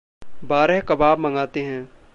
बारह 0.43 0.79
कबाब 0.79 1.19
मंगाते 1.19 1.61
हैं! 1.61 1.89